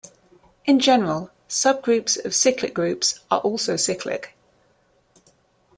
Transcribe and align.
In 0.65 0.79
general, 0.79 1.29
subgroups 1.47 2.25
of 2.25 2.33
cyclic 2.33 2.73
groups 2.73 3.19
are 3.29 3.39
also 3.41 3.75
cyclic. 3.75 4.35